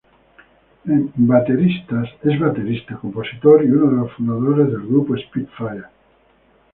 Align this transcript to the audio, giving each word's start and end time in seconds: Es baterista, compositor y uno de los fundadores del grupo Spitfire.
Es 0.83 1.01
baterista, 1.19 2.97
compositor 2.99 3.63
y 3.63 3.69
uno 3.69 3.87
de 3.91 3.97
los 3.97 4.11
fundadores 4.13 4.65
del 4.71 4.81
grupo 4.87 5.15
Spitfire. 5.15 5.85